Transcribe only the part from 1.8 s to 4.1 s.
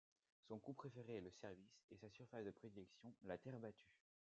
et sa surface de prédilection la terre battue.